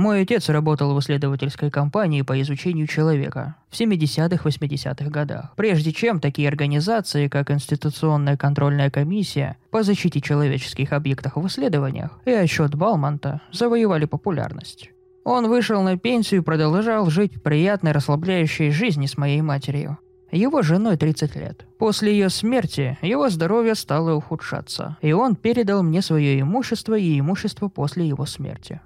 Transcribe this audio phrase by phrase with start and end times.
[0.00, 6.48] Мой отец работал в исследовательской компании по изучению человека в 70-80-х годах, прежде чем такие
[6.48, 14.06] организации, как Институционная контрольная комиссия по защите человеческих объектов в исследованиях и отчет Балмонта завоевали
[14.06, 14.88] популярность.
[15.22, 19.98] Он вышел на пенсию и продолжал жить приятной расслабляющей жизни с моей матерью.
[20.32, 21.66] Его женой 30 лет.
[21.78, 27.68] После ее смерти его здоровье стало ухудшаться, и он передал мне свое имущество и имущество
[27.68, 28.80] после его смерти.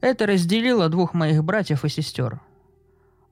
[0.00, 2.40] Это разделило двух моих братьев и сестер.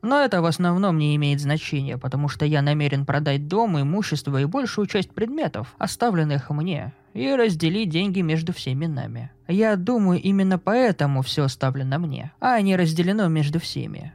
[0.02, 4.44] Но это в основном не имеет значения, потому что я намерен продать дом, имущество и
[4.44, 9.30] большую часть предметов, оставленных мне, и разделить деньги между всеми нами.
[9.48, 14.12] Я думаю, именно поэтому все оставлено мне, а не разделено между всеми.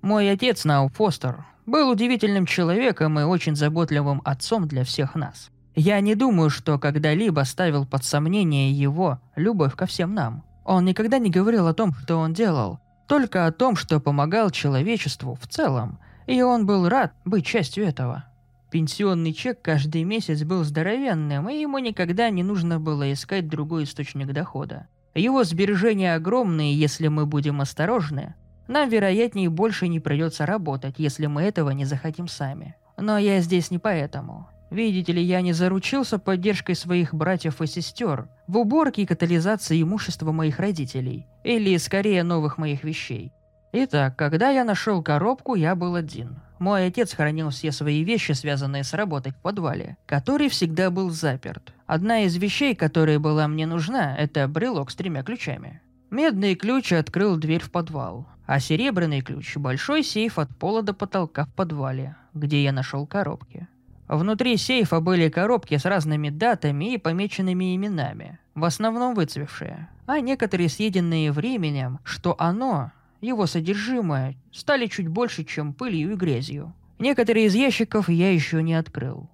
[0.00, 5.50] Мой отец Нау Фостер был удивительным человеком и очень заботливым отцом для всех нас.
[5.74, 10.44] Я не думаю, что когда-либо ставил под сомнение его любовь ко всем нам.
[10.64, 15.34] Он никогда не говорил о том, что он делал, только о том, что помогал человечеству
[15.40, 18.24] в целом, и он был рад быть частью этого.
[18.70, 24.32] Пенсионный чек каждый месяц был здоровенным, и ему никогда не нужно было искать другой источник
[24.32, 24.86] дохода.
[25.14, 28.34] Его сбережения огромные, если мы будем осторожны.
[28.68, 32.76] Нам, вероятнее, больше не придется работать, если мы этого не захотим сами.
[32.96, 34.48] Но я здесь не поэтому.
[34.72, 40.32] Видите ли, я не заручился поддержкой своих братьев и сестер в уборке и катализации имущества
[40.32, 43.32] моих родителей, или скорее новых моих вещей.
[43.74, 46.40] Итак, когда я нашел коробку, я был один.
[46.58, 51.74] Мой отец хранил все свои вещи, связанные с работой в подвале, который всегда был заперт.
[51.86, 55.82] Одна из вещей, которая была мне нужна, это брелок с тремя ключами.
[56.10, 61.44] Медный ключ открыл дверь в подвал, а серебряный ключ– большой сейф от пола до потолка
[61.44, 63.68] в подвале, где я нашел коробки.
[64.12, 70.68] Внутри сейфа были коробки с разными датами и помеченными именами, в основном выцвевшие, а некоторые
[70.68, 76.74] съеденные временем, что оно, его содержимое, стали чуть больше, чем пылью и грязью.
[76.98, 79.30] Некоторые из ящиков я еще не открыл.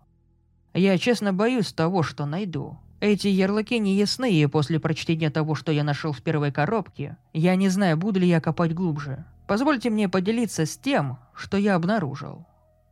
[0.74, 2.78] Я честно боюсь того, что найду.
[3.00, 7.56] Эти ярлыки не ясны, и после прочтения того, что я нашел в первой коробке, я
[7.56, 9.24] не знаю, буду ли я копать глубже.
[9.48, 12.46] Позвольте мне поделиться с тем, что я обнаружил.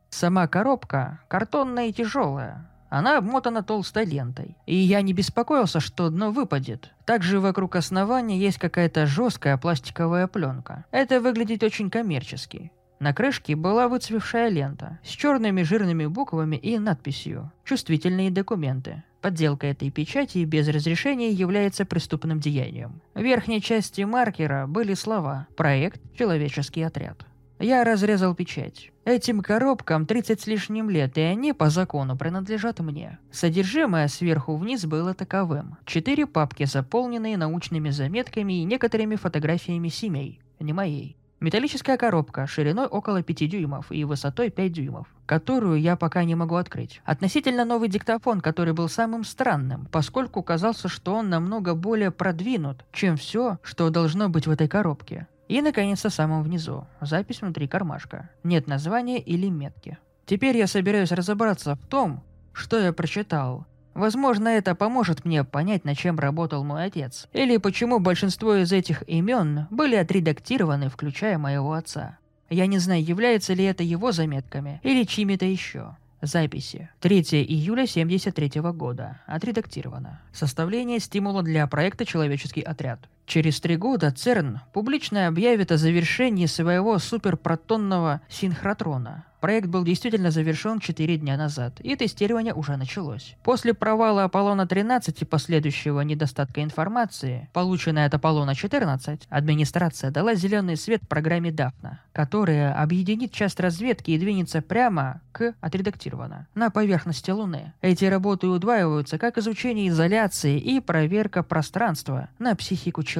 [0.09, 2.69] Сама коробка картонная и тяжелая.
[2.89, 4.55] Она обмотана толстой лентой.
[4.65, 6.93] И я не беспокоился, что дно выпадет.
[7.05, 10.85] Также вокруг основания есть какая-то жесткая пластиковая пленка.
[10.91, 12.71] Это выглядит очень коммерчески.
[12.99, 19.03] На крышке была выцвевшая лента с черными жирными буквами и надписью «Чувствительные документы».
[19.21, 23.01] Подделка этой печати без разрешения является преступным деянием.
[23.13, 27.25] В верхней части маркера были слова «Проект «Человеческий отряд».
[27.59, 28.91] Я разрезал печать.
[29.07, 33.19] Этим коробкам 30 с лишним лет, и они по закону принадлежат мне.
[33.31, 35.77] Содержимое сверху вниз было таковым.
[35.85, 41.15] Четыре папки, заполненные научными заметками и некоторыми фотографиями семей, не моей.
[41.39, 46.55] Металлическая коробка шириной около 5 дюймов и высотой 5 дюймов, которую я пока не могу
[46.55, 46.99] открыть.
[47.05, 53.15] Относительно новый диктофон, который был самым странным, поскольку казался, что он намного более продвинут, чем
[53.15, 55.27] все, что должно быть в этой коробке.
[55.47, 56.85] И, наконец, в самом внизу.
[57.01, 58.29] Запись внутри кармашка.
[58.43, 59.97] Нет названия или метки.
[60.25, 63.65] Теперь я собираюсь разобраться в том, что я прочитал.
[63.93, 67.27] Возможно, это поможет мне понять, над чем работал мой отец.
[67.33, 72.19] Или почему большинство из этих имен были отредактированы, включая моего отца.
[72.49, 75.95] Я не знаю, является ли это его заметками или чьими-то еще.
[76.21, 76.89] Записи.
[76.99, 79.21] 3 июля 73 года.
[79.27, 80.21] Отредактировано.
[80.33, 82.99] Составление стимула для проекта «Человеческий отряд».
[83.27, 89.25] Через три года ЦЕРН публично объявит о завершении своего суперпротонного синхротрона.
[89.41, 93.35] Проект был действительно завершен 4 дня назад, и тестирование уже началось.
[93.43, 101.51] После провала Аполлона-13 и последующего недостатка информации, полученной от Аполлона-14, администрация дала зеленый свет программе
[101.51, 107.73] Дафна, которая объединит часть разведки и двинется прямо к отредактировано на поверхности Луны.
[107.81, 113.16] Эти работы удваиваются как изучение изоляции и проверка пространства на психику человека.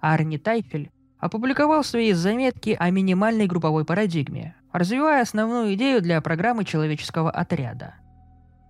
[0.00, 7.30] Арни Тайфель опубликовал свои заметки о минимальной групповой парадигме, развивая основную идею для программы человеческого
[7.30, 7.94] отряда.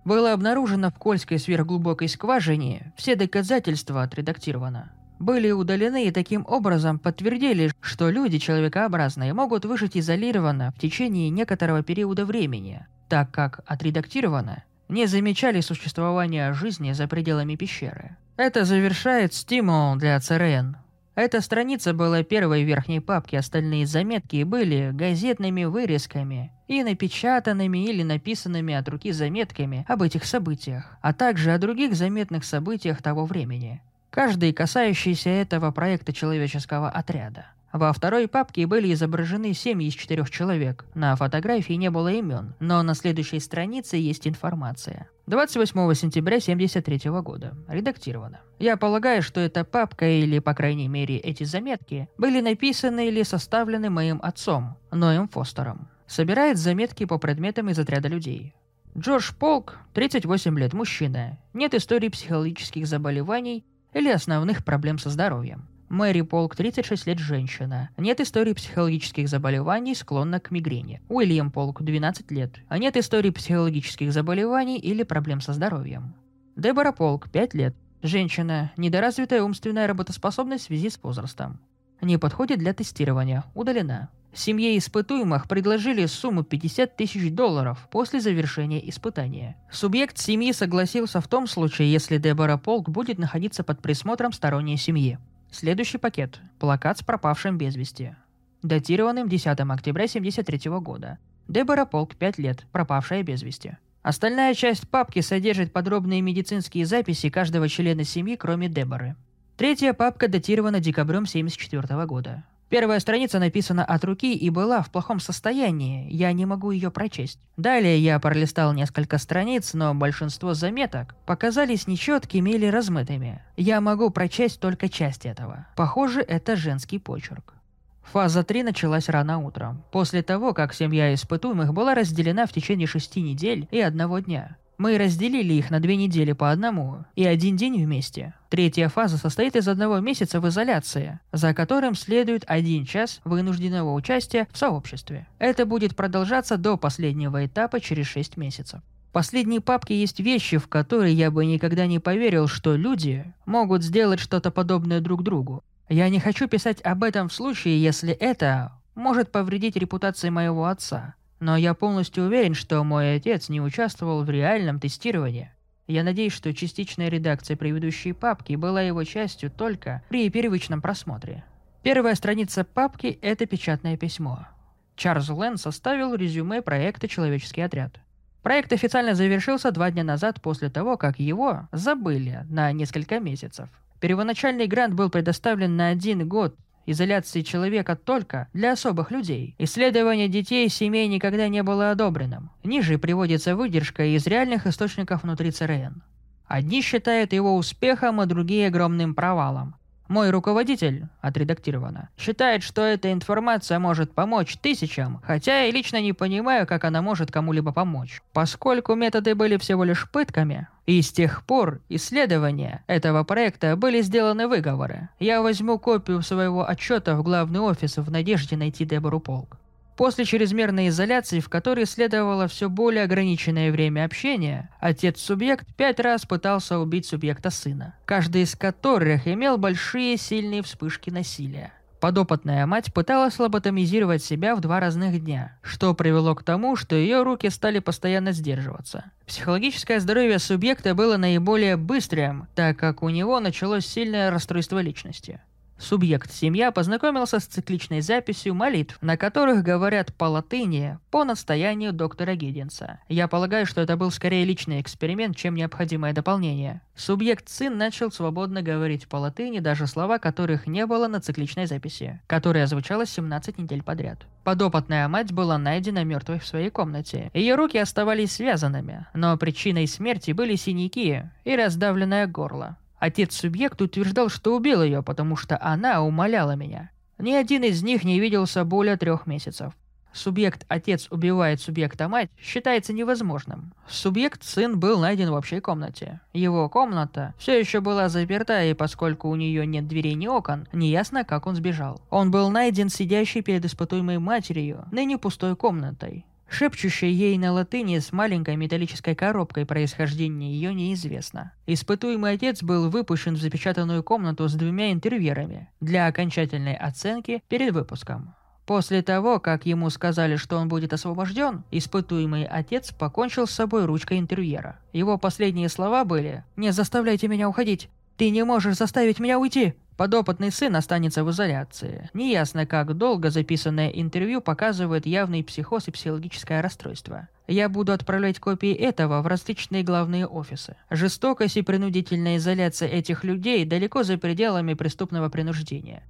[0.05, 4.91] Было обнаружено в Кольской сверхглубокой скважине, все доказательства отредактировано.
[5.19, 11.83] Были удалены и таким образом подтвердили, что люди человекообразные могут выжить изолированно в течение некоторого
[11.83, 18.17] периода времени, так как отредактировано не замечали существования жизни за пределами пещеры.
[18.39, 20.77] Это завершает стимул для ЦРН
[21.19, 28.03] эта страница была первой в верхней папке, остальные заметки были газетными вырезками и напечатанными или
[28.03, 33.81] написанными от руки заметками об этих событиях, а также о других заметных событиях того времени.
[34.11, 37.47] каждый касающийся этого проекта человеческого отряда.
[37.71, 40.85] Во второй папке были изображены семьи из четырех человек.
[40.95, 45.07] На фотографии не было имен, но на следующей странице есть информация.
[45.27, 47.53] 28 сентября 1973 года.
[47.67, 48.39] Редактировано.
[48.57, 53.91] Я полагаю, что эта папка, или, по крайней мере, эти заметки, были написаны или составлены
[53.91, 55.87] моим отцом, Ноем Фостером.
[56.07, 58.55] Собирает заметки по предметам из отряда людей.
[58.97, 61.37] Джордж Полк, 38 лет, мужчина.
[61.53, 63.63] Нет истории психологических заболеваний
[63.93, 65.67] или основных проблем со здоровьем.
[65.89, 67.89] Мэри Полк, 36 лет, женщина.
[67.97, 71.01] Нет истории психологических заболеваний, склонна к мигрени.
[71.09, 72.53] Уильям Полк, 12 лет.
[72.69, 76.13] Нет истории психологических заболеваний или проблем со здоровьем.
[76.55, 77.75] Дебора Полк, 5 лет.
[78.03, 81.59] Женщина, недоразвитая умственная работоспособность в связи с возрастом.
[82.01, 84.09] Не подходит для тестирования, удалена.
[84.31, 89.57] Семье испытуемых предложили сумму 50 тысяч долларов после завершения испытания.
[89.71, 95.17] Субъект семьи согласился в том случае, если Дебора Полк будет находиться под присмотром сторонней семьи.
[95.51, 96.39] Следующий пакет.
[96.59, 98.15] Плакат с пропавшим без вести.
[98.61, 101.17] Датированным 10 октября 1973 года.
[101.47, 103.77] Дебора Полк, 5 лет, пропавшая без вести.
[104.03, 109.15] Остальная часть папки содержит подробные медицинские записи каждого члена семьи, кроме Деборы.
[109.57, 112.43] Третья папка датирована декабрем 1974 года.
[112.69, 117.39] Первая страница написана от руки и была в плохом состоянии, я не могу ее прочесть.
[117.57, 123.41] Далее я пролистал несколько страниц, но большинство заметок показались нечеткими или размытыми.
[123.57, 125.65] Я могу прочесть только часть этого.
[125.75, 127.55] Похоже, это женский почерк.
[128.03, 133.21] Фаза 3 началась рано утром, после того, как семья испытуемых была разделена в течение шести
[133.21, 134.57] недель и одного дня.
[134.79, 138.33] Мы разделили их на две недели по одному и один день вместе.
[138.47, 144.47] Третья фаза состоит из одного месяца в изоляции, за которым следует один час вынужденного участия
[144.53, 145.27] в сообществе.
[145.37, 148.79] Это будет продолжаться до последнего этапа через шесть месяцев.
[149.09, 153.83] В последней папке есть вещи, в которые я бы никогда не поверил, что люди могут
[153.83, 155.61] сделать что-то подобное друг другу.
[155.89, 161.15] Я не хочу писать об этом в случае, если это может повредить репутации моего отца.
[161.39, 165.51] Но я полностью уверен, что мой отец не участвовал в реальном тестировании.
[165.87, 171.43] Я надеюсь, что частичная редакция предыдущей папки была его частью только при первичном просмотре.
[171.81, 174.47] Первая страница папки– это печатное письмо.
[174.95, 177.99] Чарльз Лэн составил резюме проекта «Человеческий отряд».
[178.43, 183.69] Проект официально завершился два дня назад после того, как его забыли на несколько месяцев.
[183.99, 186.55] Первоначальный грант был предоставлен на один год
[186.91, 189.55] изоляции человека только для особых людей.
[189.57, 192.51] Исследование детей и семей никогда не было одобренным.
[192.63, 196.03] Ниже приводится выдержка из реальных источников внутри ЦРН.
[196.47, 199.75] Одни считают его успехом, а другие огромным провалом.
[200.09, 206.65] Мой руководитель, отредактировано, считает, что эта информация может помочь тысячам, хотя я лично не понимаю,
[206.65, 208.23] как она может кому-либо помочь.
[208.33, 214.47] Поскольку методы были всего лишь пытками, и с тех пор исследования этого проекта были сделаны
[214.47, 215.09] выговоры.
[215.19, 219.57] Я возьму копию своего отчета в главный офис в надежде найти Дебору Полк.
[219.99, 226.79] После чрезмерной изоляции, в которой следовало все более ограниченное время общения, отец-субъект пять раз пытался
[226.79, 231.73] убить субъекта сына, каждый из которых имел большие сильные вспышки насилия.
[231.99, 237.23] Подопытная мать пыталась лоботомизировать себя в два разных дня, что привело к тому, что ее
[237.23, 239.11] руки стали постоянно сдерживаться.
[239.27, 245.41] Психологическое здоровье субъекта было наиболее быстрым, так как у него началось сильное расстройство личности.
[245.79, 252.35] Субъект «семья» познакомился с цикличной записью молитв, на которых говорят по латыни по настоянию доктора
[252.35, 252.99] Гиддинса.
[253.07, 256.81] Я полагаю, что это был скорее личный эксперимент, чем необходимое дополнение.
[256.95, 262.19] Субъект «сын» начал свободно говорить по латыни даже слова, которых не было на цикличной записи,
[262.27, 264.27] которая звучала 17 недель подряд.
[264.43, 267.31] Подопытная мать была найдена мертвой в своей комнате.
[267.33, 272.77] Ее руки оставались связанными, но причиной смерти были синяки и раздавленное горло.
[272.99, 276.91] Отец субъект утверждал, что убил ее, потому что она умоляла меня.
[277.17, 279.73] Ни один из них не виделся более трех месяцев.
[280.11, 283.73] Субъект-отец убивает субъекта-мать считается невозможным.
[283.87, 286.19] Субъект-сын был найден в общей комнате.
[286.33, 291.23] Его комната все еще была заперта, и поскольку у нее нет дверей ни окон, неясно,
[291.23, 292.01] как он сбежал.
[292.09, 298.11] Он был найден сидящей перед испытуемой матерью, ныне пустой комнатой шепчущей ей на латыни с
[298.11, 301.53] маленькой металлической коробкой происхождения ее неизвестно.
[301.67, 308.35] Испытуемый отец был выпущен в запечатанную комнату с двумя интервьюерами для окончательной оценки перед выпуском.
[308.69, 314.19] После того, как ему сказали, что он будет освобожден, испытуемый отец покончил с собой ручкой
[314.19, 314.79] интервьюера.
[314.93, 317.89] Его последние слова были «Не заставляйте меня уходить!
[318.15, 319.73] Ты не можешь заставить меня уйти!
[319.99, 322.09] Подопытный сын останется в изоляции.
[322.13, 327.27] Неясно, как долго записанное интервью показывает явный психоз и психологическое расстройство.
[327.49, 330.77] Я буду отправлять копии этого в различные главные офисы.
[330.89, 336.03] Жестокость и принудительная изоляция этих людей далеко за пределами преступного принуждения.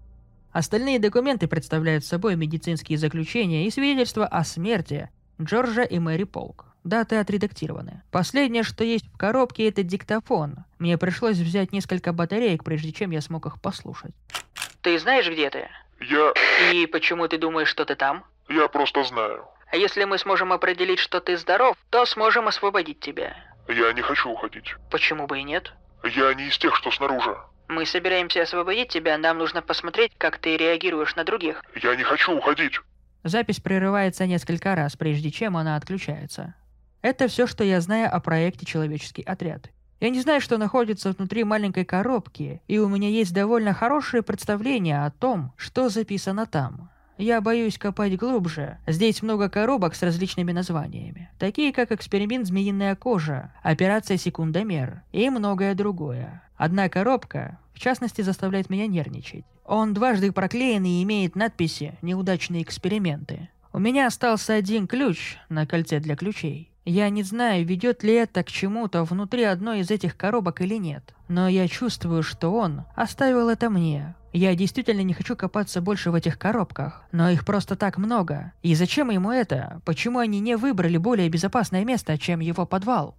[0.52, 5.10] Остальные документы представляют собой медицинские заключения и свидетельства о смерти
[5.42, 6.69] Джорджа и Мэри Полк.
[6.90, 8.02] Даты отредактированы.
[8.12, 10.66] Последнее, что есть в коробке, это диктофон.
[10.80, 14.16] Мне пришлось взять несколько батареек, прежде чем я смог их послушать.
[14.82, 15.70] Ты знаешь, где ты?
[16.02, 16.34] Я...
[16.74, 18.26] И почему ты думаешь, что ты там?
[18.50, 19.46] я просто знаю.
[19.72, 23.38] А если мы сможем определить, что ты здоров, то сможем освободить тебя.
[23.68, 24.74] Я не хочу уходить.
[24.90, 25.72] Почему бы и нет?
[26.04, 27.38] Я не из тех, что снаружи.
[27.68, 31.64] Мы собираемся освободить тебя, нам нужно посмотреть, как ты реагируешь на других.
[31.84, 32.80] Я не хочу уходить.
[33.24, 36.56] Запись прерывается несколько раз, прежде чем она отключается.
[37.02, 39.70] Это все, что я знаю о проекте «Человеческий отряд».
[40.02, 45.06] Я не знаю, что находится внутри маленькой коробки, и у меня есть довольно хорошее представление
[45.06, 46.90] о том, что записано там.
[47.18, 48.78] Я боюсь копать глубже.
[48.88, 55.76] Здесь много коробок с различными названиями, такие как эксперимент «Змеиная кожа», операция «Секундомер» и многое
[55.76, 56.44] другое.
[56.56, 59.46] Одна коробка, в частности, заставляет меня нервничать.
[59.66, 63.50] Он дважды проклеен и имеет надписи «Неудачные эксперименты».
[63.72, 66.72] У меня остался один ключ на кольце для ключей.
[66.90, 71.14] Я не знаю, ведет ли это к чему-то внутри одной из этих коробок или нет,
[71.28, 74.16] но я чувствую, что он оставил это мне.
[74.34, 78.54] Я действительно не хочу копаться больше в этих коробках, но их просто так много.
[78.64, 79.84] И зачем ему это?
[79.86, 83.16] Почему они не выбрали более безопасное место, чем его подвал?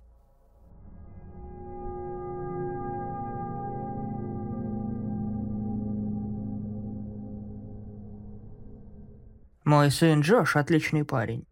[9.62, 11.46] Мой сын Джош отличный парень.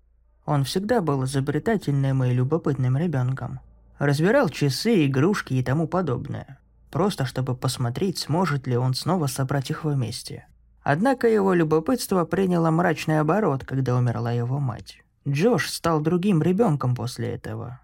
[0.48, 3.60] Он всегда был изобретательным и любопытным ребенком.
[3.98, 6.58] Разбирал часы, игрушки и тому подобное.
[6.90, 10.46] Просто чтобы посмотреть, сможет ли он снова собрать их вместе.
[10.82, 15.02] Однако его любопытство приняло мрачный оборот, когда умерла его мать.
[15.28, 17.80] Джош стал другим ребенком после этого.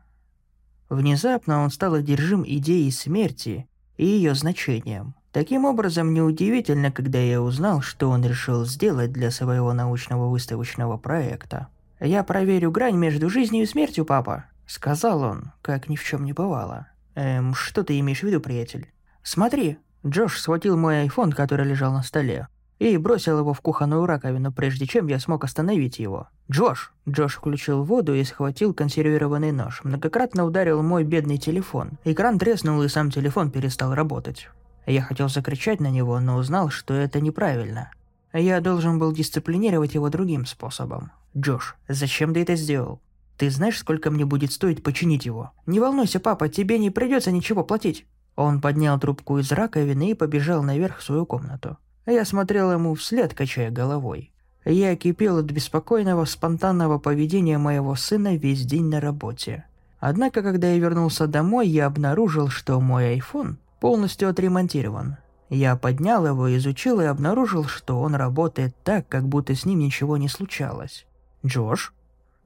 [0.89, 3.69] Внезапно он стал одержим идеей смерти
[3.99, 5.15] и ее значением.
[5.33, 11.69] Таким образом, неудивительно, когда я узнал, что он решил сделать для своего научного выставочного проекта.
[12.01, 16.33] «Я проверю грань между жизнью и смертью, папа»,— сказал он, как ни в чем не
[16.33, 16.89] бывало.
[17.15, 18.91] «Эм, что ты имеешь в виду, приятель?»
[19.23, 19.79] «Смотри».
[20.07, 22.49] Джош схватил мой айфон, который лежал на столе,
[22.79, 26.29] и бросил его в кухонную раковину, прежде чем я смог остановить его.
[26.51, 29.83] «Джош!» Джош включил воду и схватил консервированный нож.
[29.85, 31.93] Многократно ударил мой бедный телефон.
[32.05, 34.49] Экран треснул, и сам телефон перестал работать.
[34.87, 37.91] Я хотел закричать на него, но узнал, что это неправильно.
[38.33, 41.13] Я должен был дисциплинировать его другим способом.
[41.37, 43.01] «Джош, зачем ты это сделал?
[43.37, 45.53] Ты знаешь, сколько мне будет стоить починить его?
[45.67, 48.07] Не волнуйся, папа, тебе не придется ничего платить».
[48.37, 51.79] Он поднял трубку из раковины и побежал наверх в свою комнату.
[52.07, 54.33] Я смотрел ему вслед, качая головой.
[54.65, 59.65] Я кипел от беспокойного, спонтанного поведения моего сына весь день на работе.
[60.01, 65.17] Однако, когда я вернулся домой, я обнаружил, что мой iPhone полностью отремонтирован.
[65.51, 70.17] Я поднял его, изучил и обнаружил, что он работает так, как будто с ним ничего
[70.17, 71.07] не случалось.
[71.45, 71.93] «Джош?»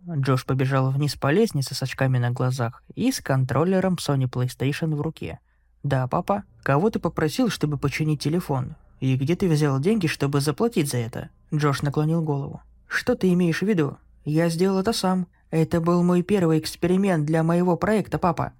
[0.09, 5.01] Джош побежал вниз по лестнице с очками на глазах и с контроллером Sony PlayStation в
[5.01, 5.39] руке.
[5.83, 6.45] «Да, папа.
[6.63, 8.75] Кого ты попросил, чтобы починить телефон?
[9.01, 12.63] И где ты взял деньги, чтобы заплатить за это?» Джош наклонил голову.
[12.89, 13.99] «Что ты имеешь в виду?
[14.25, 15.27] Я сделал это сам.
[15.51, 18.53] Это был мой первый эксперимент для моего проекта, папа.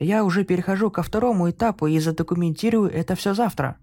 [0.00, 3.76] Я уже перехожу ко второму этапу и задокументирую это все завтра».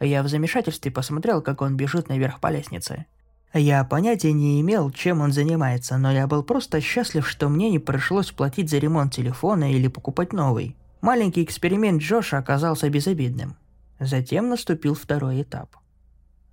[0.00, 3.06] Я в замешательстве посмотрел, как он бежит наверх по лестнице.
[3.54, 7.78] Я понятия не имел, чем он занимается, но я был просто счастлив, что мне не
[7.78, 10.76] пришлось платить за ремонт телефона или покупать новый.
[11.00, 13.56] Маленький эксперимент Джоша оказался безобидным.
[13.98, 15.76] Затем наступил второй этап.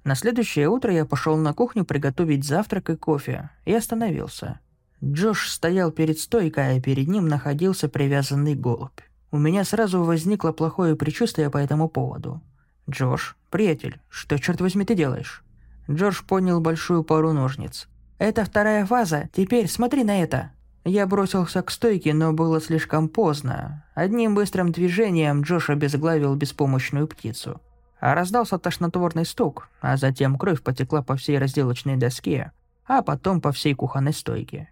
[0.03, 4.59] На следующее утро я пошел на кухню приготовить завтрак и кофе и остановился.
[5.03, 9.01] Джош стоял перед стойкой, а перед ним находился привязанный голубь.
[9.31, 12.41] У меня сразу возникло плохое предчувствие по этому поводу.
[12.89, 15.44] «Джош, приятель, что, черт возьми, ты делаешь?»
[15.89, 17.87] Джордж поднял большую пару ножниц.
[18.17, 20.51] «Это вторая фаза, теперь смотри на это!»
[20.83, 23.83] Я бросился к стойке, но было слишком поздно.
[23.95, 27.59] Одним быстрым движением Джош обезглавил беспомощную птицу.
[27.99, 32.51] А раздался тошнотворный стук, а затем кровь потекла по всей разделочной доске,
[32.85, 34.69] а потом по всей кухонной стойке.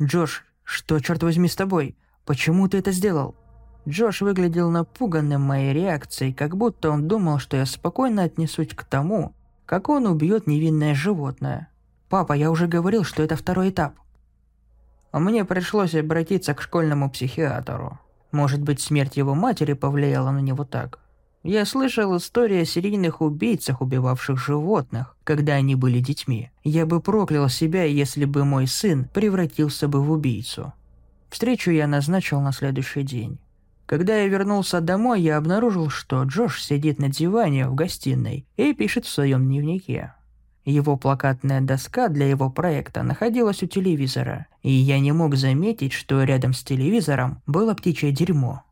[0.00, 1.96] «Джош, что, черт возьми, с тобой?
[2.24, 3.34] Почему ты это сделал?»
[3.88, 9.34] Джош выглядел напуганным моей реакцией, как будто он думал, что я спокойно отнесусь к тому,
[9.70, 11.68] как он убьет невинное животное.
[12.08, 13.94] «Папа, я уже говорил, что это второй этап».
[15.12, 18.00] Мне пришлось обратиться к школьному психиатру.
[18.32, 20.98] Может быть, смерть его матери повлияла на него так.
[21.44, 26.50] Я слышал истории о серийных убийцах, убивавших животных, когда они были детьми.
[26.64, 30.72] Я бы проклял себя, если бы мой сын превратился бы в убийцу.
[31.28, 33.38] Встречу я назначил на следующий день.
[33.90, 39.04] Когда я вернулся домой, я обнаружил, что Джош сидит на диване в гостиной и пишет
[39.04, 40.14] в своем дневнике.
[40.64, 46.22] Его плакатная доска для его проекта находилась у телевизора, и я не мог заметить, что
[46.22, 48.62] рядом с телевизором было птичье дерьмо.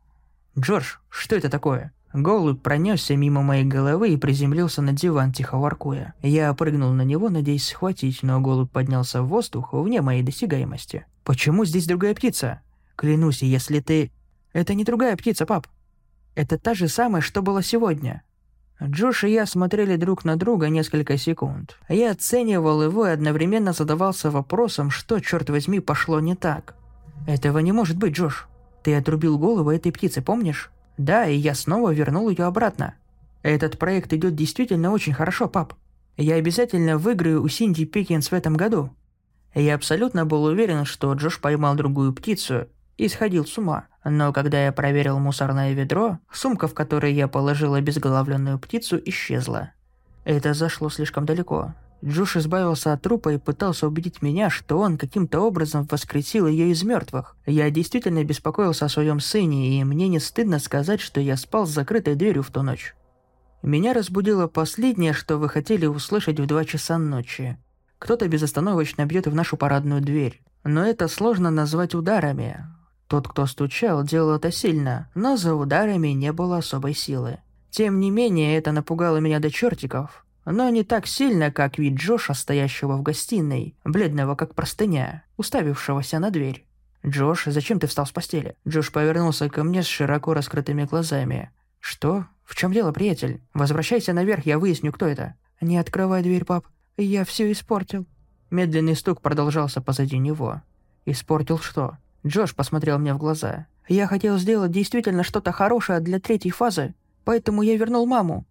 [0.57, 6.13] «Джордж, что это такое?» Голубь пронесся мимо моей головы и приземлился на диван, тихо воркуя.
[6.21, 11.05] Я прыгнул на него, надеясь схватить, но голубь поднялся в воздух вне моей досягаемости.
[11.25, 12.61] «Почему здесь другая птица?»
[12.95, 14.11] «Клянусь, если ты...»
[14.53, 15.67] «Это не другая птица, пап.
[16.35, 18.23] Это та же самая, что была сегодня».
[18.81, 21.77] Джош и я смотрели друг на друга несколько секунд.
[21.89, 26.75] Я оценивал его и одновременно задавался вопросом, что, черт возьми, пошло не так.
[27.27, 28.47] «Этого не может быть, Джош.
[28.81, 32.93] Ты отрубил голову этой птицы, помнишь?» Да, и я снова вернул ее обратно.
[33.41, 35.73] Этот проект идет действительно очень хорошо, пап.
[36.17, 38.89] Я обязательно выиграю у Синди Пикинс в этом году.
[39.55, 42.67] Я абсолютно был уверен, что Джош поймал другую птицу
[42.99, 43.87] и сходил с ума.
[44.03, 49.71] Но когда я проверил мусорное ведро, сумка, в которой я положил обезглавленную птицу, исчезла.
[50.25, 51.73] Это зашло слишком далеко.
[52.03, 56.83] Джош избавился от трупа и пытался убедить меня, что он каким-то образом воскресил ее из
[56.83, 57.35] мертвых.
[57.45, 61.71] Я действительно беспокоился о своем сыне, и мне не стыдно сказать, что я спал с
[61.71, 62.95] закрытой дверью в ту ночь.
[63.61, 67.57] Меня разбудило последнее, что вы хотели услышать в два часа ночи.
[67.97, 70.41] Кто-то безостановочно бьет в нашу парадную дверь.
[70.63, 72.65] Но это сложно назвать ударами.
[73.09, 77.39] Тот, кто стучал, делал это сильно, но за ударами не было особой силы.
[77.69, 82.33] Тем не менее, это напугало меня до чертиков но не так сильно, как вид Джоша,
[82.33, 86.65] стоящего в гостиной, бледного как простыня, уставившегося на дверь.
[87.05, 91.51] «Джош, зачем ты встал с постели?» Джош повернулся ко мне с широко раскрытыми глазами.
[91.79, 92.25] «Что?
[92.43, 93.41] В чем дело, приятель?
[93.53, 95.35] Возвращайся наверх, я выясню, кто это».
[95.61, 96.65] «Не открывай дверь, пап.
[96.97, 98.05] Я все испортил».
[98.49, 100.61] Медленный стук продолжался позади него.
[101.05, 103.67] «Испортил что?» Джош посмотрел мне в глаза.
[103.87, 108.45] «Я хотел сделать действительно что-то хорошее для третьей фазы, поэтому я вернул маму.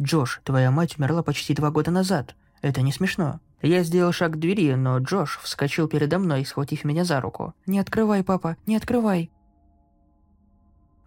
[0.00, 2.36] «Джош, твоя мать умерла почти два года назад.
[2.60, 3.40] Это не смешно».
[3.62, 7.54] Я сделал шаг к двери, но Джош вскочил передо мной, схватив меня за руку.
[7.66, 9.30] «Не открывай, папа, не открывай!»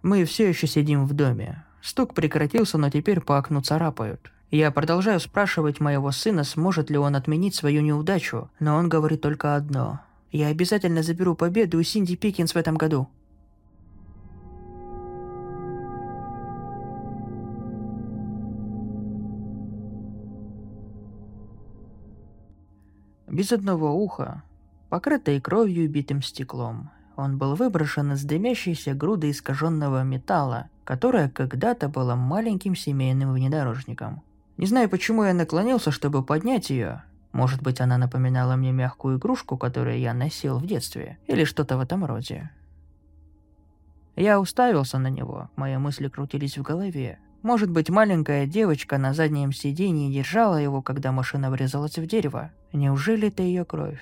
[0.02, 1.64] Мы все еще сидим в доме.
[1.82, 4.32] Стук прекратился, но теперь по окну царапают.
[4.52, 9.56] Я продолжаю спрашивать моего сына, сможет ли он отменить свою неудачу, но он говорит только
[9.56, 10.02] одно.
[10.32, 13.08] «Я обязательно заберу победу у Синди Пикинс в этом году».
[23.40, 24.44] без одного уха,
[24.90, 26.90] покрытый кровью и битым стеклом.
[27.16, 34.24] Он был выброшен из дымящейся груды искаженного металла, которая когда-то была маленьким семейным внедорожником.
[34.60, 37.04] Не знаю, почему я наклонился, чтобы поднять ее.
[37.32, 41.80] Может быть, она напоминала мне мягкую игрушку, которую я носил в детстве, или что-то в
[41.80, 42.52] этом роде.
[44.18, 47.20] Я уставился на него, мои мысли крутились в голове.
[47.42, 52.52] Может быть, маленькая девочка на заднем сиденье держала его, когда машина врезалась в дерево.
[52.74, 54.02] Неужели это ее кровь?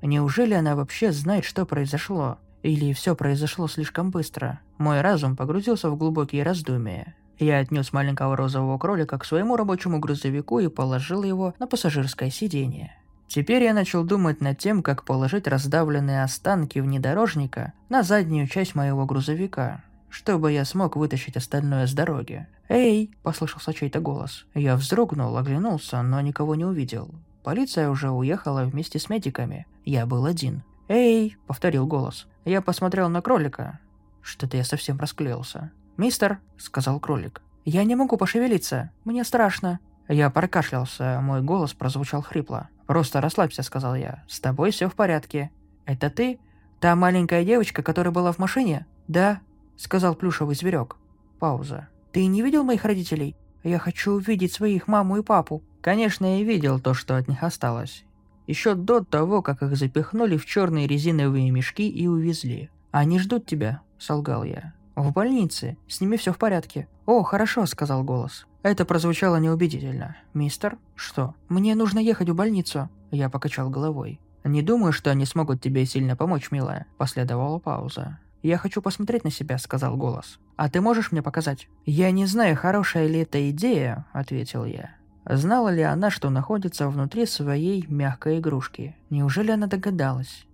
[0.00, 2.38] Неужели она вообще знает, что произошло?
[2.62, 4.60] Или все произошло слишком быстро?
[4.78, 7.14] Мой разум погрузился в глубокие раздумья.
[7.40, 12.94] Я отнес маленького розового кролика к своему рабочему грузовику и положил его на пассажирское сиденье.
[13.28, 19.06] Теперь я начал думать над тем, как положить раздавленные останки внедорожника на заднюю часть моего
[19.06, 22.46] грузовика, чтобы я смог вытащить остальное с дороги.
[22.68, 24.44] «Эй!»– послышался чей-то голос.
[24.52, 27.14] Я вздрогнул, оглянулся, но никого не увидел.
[27.42, 29.66] Полиция уже уехала вместе с медиками.
[29.86, 30.62] Я был один.
[30.88, 32.26] «Эй!»– повторил голос.
[32.44, 33.78] Я посмотрел на кролика.
[34.20, 35.70] Что-то я совсем расклеился.
[35.96, 37.42] «Мистер!»– сказал кролик.
[37.64, 38.90] «Я не могу пошевелиться.
[39.04, 39.80] Мне страшно».
[40.08, 42.68] Я прокашлялся, мой голос прозвучал хрипло.
[42.86, 44.24] «Просто расслабься»,– сказал я.
[44.28, 45.50] «С тобой все в порядке».
[45.86, 46.40] «Это ты?
[46.80, 49.40] Та маленькая девочка, которая была в машине?» «Да»,
[49.80, 50.96] сказал плюшевый зверек.
[51.38, 51.88] Пауза.
[52.12, 53.34] «Ты не видел моих родителей?
[53.64, 55.62] Я хочу увидеть своих маму и папу».
[55.80, 58.04] Конечно, я видел то, что от них осталось.
[58.46, 62.68] Еще до того, как их запихнули в черные резиновые мешки и увезли.
[62.90, 64.74] «Они ждут тебя»,— солгал я.
[64.94, 65.76] «В больнице.
[65.88, 66.88] С ними все в порядке».
[67.06, 68.46] «О, хорошо»,— сказал голос.
[68.62, 70.16] Это прозвучало неубедительно.
[70.34, 70.76] «Мистер?
[70.94, 71.34] Что?
[71.48, 72.88] Мне нужно ехать в больницу».
[73.10, 74.20] Я покачал головой.
[74.44, 76.86] «Не думаю, что они смогут тебе сильно помочь, милая».
[76.98, 78.18] Последовала пауза.
[78.42, 80.38] «Я хочу посмотреть на себя»,— сказал голос.
[80.56, 84.90] «А ты можешь мне показать?» «Я не знаю, хорошая ли это идея»,— ответил я.
[85.26, 88.96] Знала ли она, что находится внутри своей мягкой игрушки?
[89.10, 90.46] Неужели она догадалась?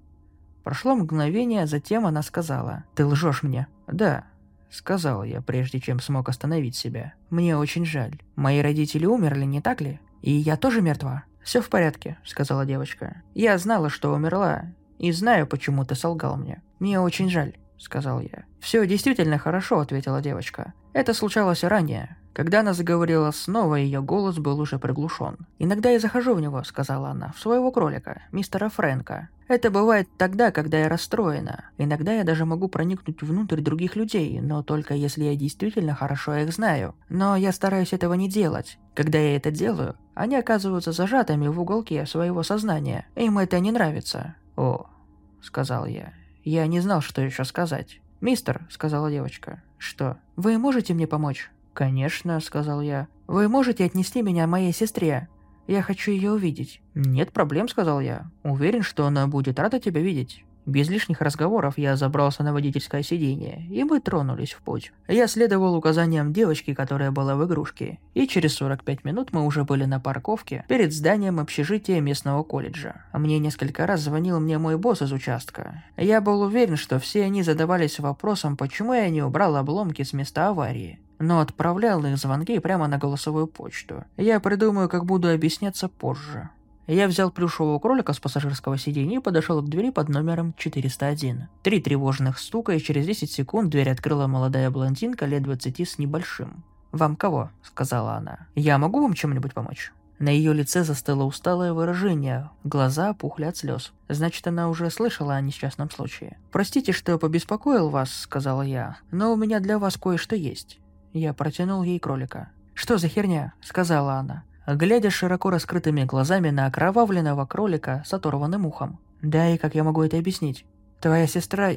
[0.64, 2.84] Прошло мгновение, затем она сказала.
[2.94, 3.68] «Ты лжешь мне».
[3.86, 4.24] «Да».
[4.70, 7.14] сказал я, прежде чем смог остановить себя.
[7.30, 8.20] «Мне очень жаль.
[8.34, 10.00] Мои родители умерли, не так ли?
[10.22, 13.22] И я тоже мертва?» «Все в порядке»,— сказала девочка.
[13.34, 14.64] «Я знала, что умерла,
[14.98, 16.62] и знаю, почему ты солгал мне.
[16.80, 18.44] Мне очень жаль»,— сказал я.
[18.60, 20.72] «Все действительно хорошо»,— ответила девочка.
[20.92, 22.15] «Это случалось ранее.
[22.36, 25.38] Когда она заговорила снова, ее голос был уже приглушен.
[25.58, 29.30] «Иногда я захожу в него»,— сказала она,— «в своего кролика, мистера Фрэнка.
[29.48, 31.70] Это бывает тогда, когда я расстроена.
[31.78, 36.52] Иногда я даже могу проникнуть внутрь других людей, но только если я действительно хорошо их
[36.52, 36.94] знаю.
[37.08, 38.78] Но я стараюсь этого не делать.
[38.94, 43.06] Когда я это делаю, они оказываются зажатыми в уголке своего сознания.
[43.14, 44.34] Им это не нравится.
[44.56, 44.88] «О»,—
[45.40, 46.12] сказал я.
[46.44, 48.02] Я не знал, что еще сказать.
[48.20, 49.62] «Мистер»,— сказала девочка.
[49.78, 50.18] «Что?
[50.36, 53.06] Вы можете мне помочь?» «Конечно»,— сказал я.
[53.26, 55.28] «Вы можете отнести меня моей сестре?
[55.66, 56.80] Я хочу ее увидеть».
[56.94, 58.30] «Нет проблем»,— сказал я.
[58.44, 60.42] «Уверен, что она будет рада тебя видеть».
[60.64, 64.92] Без лишних разговоров я забрался на водительское сиденье, и мы тронулись в путь.
[65.06, 69.84] Я следовал указаниям девочки, которая была в игрушке, и через 45 минут мы уже были
[69.84, 73.04] на парковке перед зданием общежития местного колледжа.
[73.12, 75.84] Мне несколько раз звонил мне мой босс из участка.
[75.98, 80.48] Я был уверен, что все они задавались вопросом, почему я не убрал обломки с места
[80.48, 84.04] аварии но отправлял их звонки прямо на голосовую почту.
[84.16, 86.50] Я придумаю, как буду объясняться позже.
[86.86, 91.48] Я взял плюшевого кролика с пассажирского сиденья и подошел к двери под номером 401.
[91.62, 96.62] Три тревожных стука, и через 10 секунд дверь открыла молодая блондинка лет 20 с небольшим.
[96.92, 98.46] «Вам кого?»– сказала она.
[98.54, 103.92] «Я могу вам чем-нибудь помочь?» На ее лице застыло усталое выражение, глаза опухли от слез.
[104.08, 106.38] Значит, она уже слышала о несчастном случае.
[106.52, 110.80] «Простите, что побеспокоил вас»,— сказала я,— «но у меня для вас кое-что есть».
[111.16, 112.50] Я протянул ей кролика.
[112.74, 118.98] «Что за херня?»— сказала она глядя широко раскрытыми глазами на окровавленного кролика с оторванным ухом.
[119.22, 120.66] «Да и как я могу это объяснить?
[121.00, 121.70] Твоя сестра...»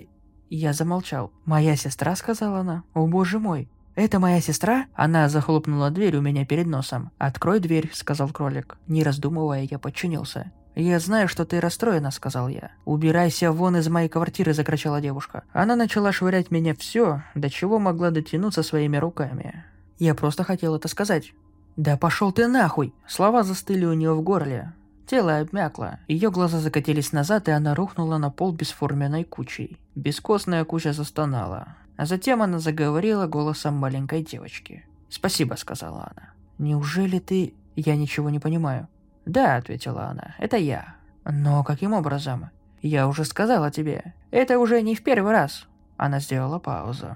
[0.49, 1.32] Я замолчал.
[1.45, 2.84] «Моя сестра?»— сказала она.
[2.93, 7.12] «О боже мой!» «Это моя сестра?» Она захлопнула дверь у меня перед носом.
[7.19, 8.78] «Открой дверь»,— сказал кролик.
[8.88, 10.52] Не раздумывая, я подчинился.
[10.80, 12.72] «Я знаю, что ты расстроена»,— сказал я.
[12.86, 15.44] «Убирайся вон из моей квартиры»,— закричала девушка.
[15.52, 19.65] Она начала швырять меня все, до чего могла дотянуться своими руками.
[19.98, 21.34] Я просто хотел это сказать.
[21.76, 24.72] «Да пошел ты нахуй!» Слова застыли у нее в горле.
[25.06, 26.00] Тело обмякло.
[26.08, 29.78] Ее глаза закатились назад, и она рухнула на пол бесформенной кучей.
[29.96, 31.76] Бескостная куча застонала.
[31.98, 34.86] А затем она заговорила голосом маленькой девочки.
[35.10, 36.30] «Спасибо»,— сказала она.
[36.58, 38.88] «Неужели ты...» «Я ничего не понимаю».
[39.30, 40.96] «Да»,— ответила она,— «это я».
[41.26, 42.50] «Но каким образом?»
[42.82, 44.13] «Я уже сказала тебе.
[44.32, 45.68] Это уже не в первый раз».
[45.98, 47.10] Она сделала паузу.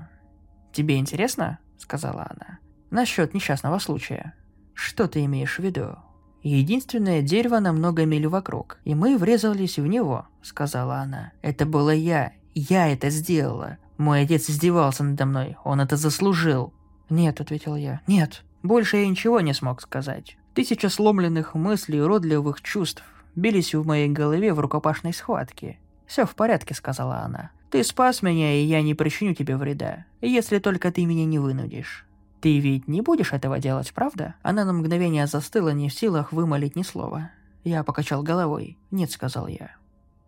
[0.74, 2.60] «Тебе интересно?»— сказала она.
[2.92, 4.34] «Насчет несчастного случая».
[4.74, 5.98] Что ты имеешь в виду?
[6.42, 11.32] Единственное дерево на много миль вокруг, и мы врезались в него, сказала она.
[11.42, 12.34] Это было я.
[12.54, 13.78] Я это сделала.
[13.98, 15.58] Мой отец издевался надо мной.
[15.64, 16.74] Он это заслужил.
[17.10, 18.02] Нет, ответил я.
[18.08, 18.44] Нет.
[18.62, 20.38] Больше я ничего не смог сказать.
[20.54, 23.04] Тысяча сломленных мыслей и уродливых чувств
[23.36, 25.80] бились в моей голове в рукопашной схватке.
[26.06, 27.52] «Все в порядке»,— сказала она.
[27.72, 32.06] «Ты спас меня, и я не причиню тебе вреда, если только ты меня не вынудишь.
[32.44, 36.76] «Ты ведь не будешь этого делать, правда?» Она на мгновение застыла, не в силах вымолить
[36.76, 37.32] ни слова.
[37.64, 38.78] Я покачал головой.
[38.92, 39.72] «Нет»,— сказал я.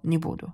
[0.01, 0.53] «Не буду».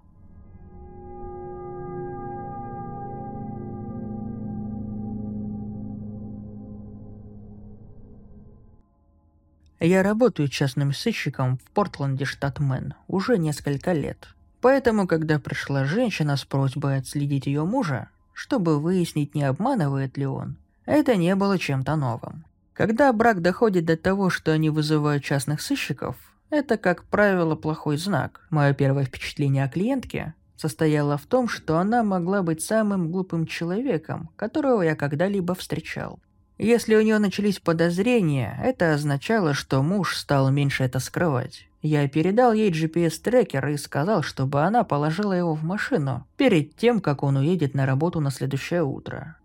[9.84, 14.28] Я работаю частным сыщиком в Портленде, штат Мэн, уже несколько лет.
[14.62, 20.58] Поэтому, когда пришла женщина с просьбой отследить ее мужа, чтобы выяснить, не обманывает ли он,
[20.86, 22.46] это не было чем-то новым.
[22.74, 26.16] Когда брак доходит до того, что они вызывают частных сыщиков,
[26.52, 28.46] это, как правило, плохой знак.
[28.52, 34.30] Мое первое впечатление о клиентке состояло в том, что она могла быть самым глупым человеком,
[34.36, 36.20] которого я когда-либо встречал.
[36.58, 41.68] Если у нее начались подозрения, это означало, что муж стал меньше это скрывать.
[41.82, 47.24] Я передал ей GPS-трекер и сказал, чтобы она положила его в машину перед тем, как
[47.24, 49.38] он уедет на работу на следующее утро.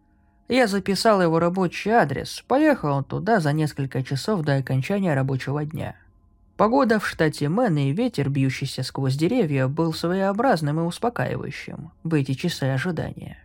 [0.48, 5.96] Я записал его рабочий адрес, поехал туда за несколько часов до окончания рабочего дня.
[6.56, 12.34] Погода в штате Мэн и ветер, бьющийся сквозь деревья, был своеобразным и успокаивающим в эти
[12.34, 13.38] часы ожидания.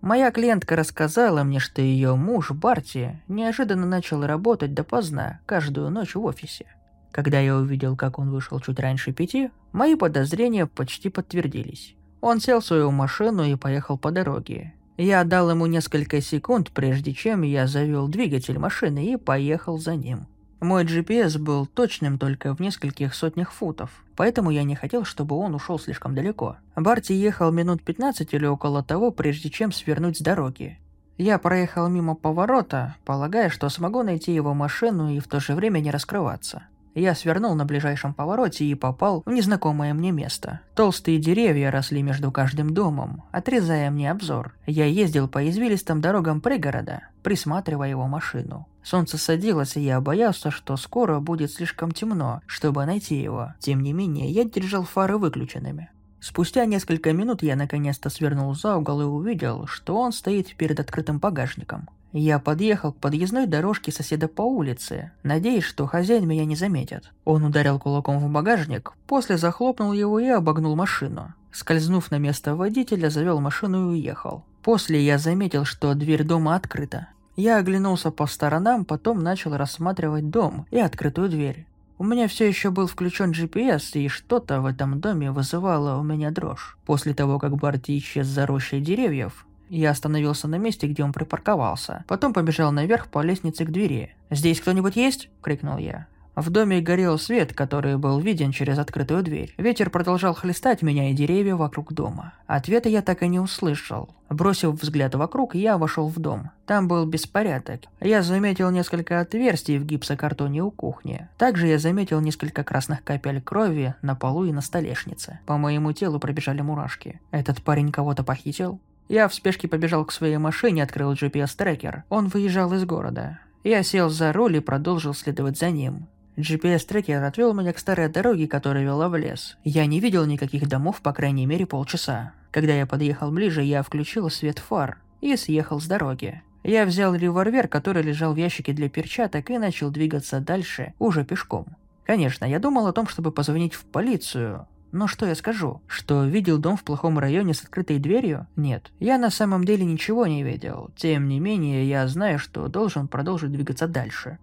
[0.00, 6.24] Моя клиентка рассказала мне, что ее муж, Барти, неожиданно начал работать допоздна, каждую ночь в
[6.24, 6.66] офисе.
[7.10, 11.94] Когда я увидел, как он вышел чуть раньше пяти, мои подозрения почти подтвердились.
[12.20, 17.14] Он сел в свою машину и поехал по дороге, я дал ему несколько секунд, прежде
[17.14, 20.26] чем я завел двигатель машины и поехал за ним.
[20.60, 25.54] Мой GPS был точным только в нескольких сотнях футов, поэтому я не хотел, чтобы он
[25.54, 26.56] ушел слишком далеко.
[26.76, 30.78] Барти ехал минут 15 или около того, прежде чем свернуть с дороги.
[31.16, 35.80] Я проехал мимо поворота, полагая, что смогу найти его машину и в то же время
[35.80, 36.64] не раскрываться.
[36.94, 40.60] Я свернул на ближайшем повороте и попал в незнакомое мне место.
[40.74, 44.54] Толстые деревья росли между каждым домом, отрезая мне обзор.
[44.66, 48.66] Я ездил по извилистым дорогам пригорода, присматривая его машину.
[48.82, 53.54] Солнце садилось, и я боялся, что скоро будет слишком темно, чтобы найти его.
[53.60, 55.90] Тем не менее, я держал фары выключенными.
[56.20, 61.18] Спустя несколько минут я наконец-то свернул за угол и увидел, что он стоит перед открытым
[61.18, 61.88] багажником.
[62.12, 67.12] Я подъехал к подъездной дорожке соседа по улице, надеясь, что хозяин меня не заметит.
[67.24, 71.34] Он ударил кулаком в багажник, после захлопнул его и обогнул машину.
[71.52, 74.44] Скользнув на место водителя, завел машину и уехал.
[74.62, 77.08] После я заметил, что дверь дома открыта.
[77.36, 81.66] Я оглянулся по сторонам, потом начал рассматривать дом и открытую дверь.
[81.96, 86.30] У меня все еще был включен GPS, и что-то в этом доме вызывало у меня
[86.30, 86.78] дрожь.
[86.86, 92.04] После того, как Барти исчез за рощей деревьев, я остановился на месте, где он припарковался.
[92.08, 94.14] Потом побежал наверх по лестнице к двери.
[94.30, 96.06] «Здесь кто-нибудь есть?»– крикнул я.
[96.36, 99.52] В доме горел свет, который был виден через открытую дверь.
[99.58, 102.32] Ветер продолжал хлестать меня и деревья вокруг дома.
[102.46, 104.08] Ответа я так и не услышал.
[104.30, 106.50] Бросив взгляд вокруг, я вошел в дом.
[106.66, 107.82] Там был беспорядок.
[108.00, 111.28] Я заметил несколько отверстий в гипсокартоне у кухни.
[111.36, 115.40] Также я заметил несколько красных капель крови на полу и на столешнице.
[115.46, 117.20] По моему телу пробежали мурашки.
[117.32, 118.80] Этот парень кого-то похитил?
[119.10, 122.04] Я в спешке побежал к своей машине, открыл GPS-трекер.
[122.10, 123.40] Он выезжал из города.
[123.64, 126.06] Я сел за руль и продолжил следовать за ним.
[126.36, 129.58] GPS-трекер отвел меня к старой дороге, которая вела в лес.
[129.64, 132.34] Я не видел никаких домов, по крайней мере, полчаса.
[132.52, 136.40] Когда я подъехал ближе, я включил свет фар и съехал с дороги.
[136.62, 141.66] Я взял револьвер, который лежал в ящике для перчаток, и начал двигаться дальше, уже пешком.
[142.04, 145.80] Конечно, я думал о том, чтобы позвонить в полицию, но что я скажу?
[145.86, 148.46] Что видел дом в плохом районе с открытой дверью?
[148.56, 148.90] Нет.
[148.98, 150.90] Я на самом деле ничего не видел.
[150.96, 154.38] Тем не менее, я знаю, что должен продолжить двигаться дальше.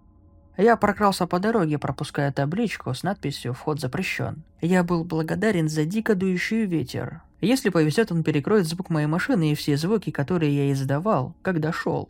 [0.56, 4.42] Я прокрался по дороге, пропуская табличку с надписью «Вход запрещен».
[4.60, 7.22] Я был благодарен за дико дующий ветер.
[7.40, 12.08] Если повезет, он перекроет звук моей машины и все звуки, которые я издавал, когда шел.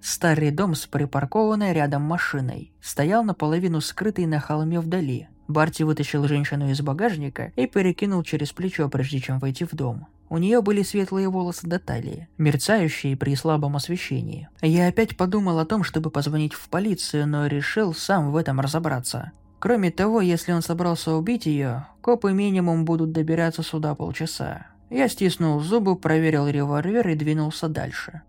[0.00, 5.28] Старый дом с припаркованной рядом машиной стоял наполовину скрытый на холме вдали.
[5.52, 10.06] Барти вытащил женщину из багажника и перекинул через плечо, прежде чем войти в дом.
[10.28, 14.48] У нее были светлые волосы до талии, мерцающие при слабом освещении.
[14.62, 19.32] Я опять подумал о том, чтобы позвонить в полицию, но решил сам в этом разобраться.
[19.58, 24.66] Кроме того, если он собрался убить ее, копы минимум будут добираться сюда полчаса.
[24.90, 28.22] Я стиснул зубы, проверил револьвер и двинулся дальше.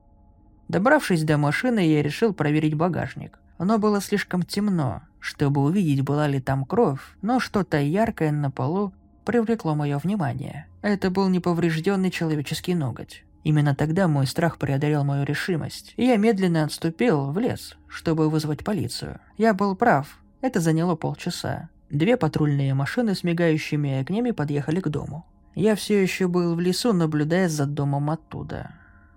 [0.67, 3.39] Добравшись до машины, я решил проверить багажник.
[3.57, 8.93] Оно было слишком темно, чтобы увидеть, была ли там кровь, но что-то яркое на полу
[9.23, 10.67] привлекло мое внимание.
[10.81, 13.23] Это был неповрежденный человеческий ноготь.
[13.45, 18.65] Именно тогда мой страх преодолел мою решимость, и я медленно отступил в лес, чтобы вызвать
[18.65, 19.21] полицию.
[19.37, 21.69] Я был прав, это заняло полчаса.
[21.89, 25.25] Две патрульные машины с мигающими огнями подъехали к дому.
[25.55, 28.71] Я все еще был в лесу, наблюдая за домом оттуда.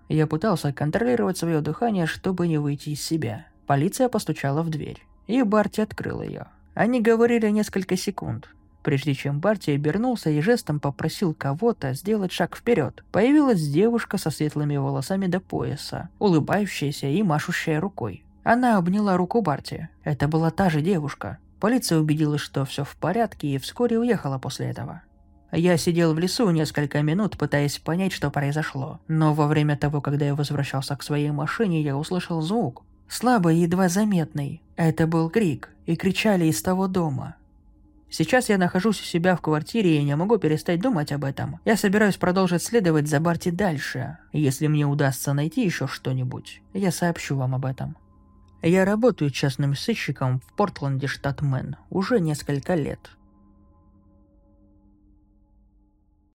[0.09, 3.47] Я пытался контролировать свое дыхание, чтобы не выйти из себя.
[3.66, 6.47] Полиция постучала в дверь, и Барти открыл ее.
[6.75, 8.49] Они говорили несколько секунд,
[8.83, 13.05] прежде чем Барти обернулся и жестом попросил кого-то сделать шаг вперед.
[13.12, 18.25] Появилась девушка со светлыми волосами до пояса, улыбающаяся и машущая рукой.
[18.45, 19.89] Она обняла руку Барти.
[20.05, 21.39] Это была та же девушка.
[21.59, 25.03] Полиция убедилась, что все в порядке, и вскоре уехала после этого.
[25.51, 29.01] Я сидел в лесу несколько минут, пытаясь понять, что произошло.
[29.09, 32.85] Но во время того, когда я возвращался к своей машине, я услышал звук.
[33.09, 34.62] Слабый, едва заметный.
[34.77, 37.37] Это был крик, и кричали из того дома.
[38.09, 41.61] Сейчас я нахожусь у себя в квартире и не могу перестать думать об этом.
[41.64, 44.19] Я собираюсь продолжить следовать за Барти дальше.
[44.33, 47.97] Если мне удастся найти еще что-нибудь, я сообщу вам об этом.
[48.62, 53.11] Я работаю частным сыщиком в Портленде, штат Мэн, уже несколько лет.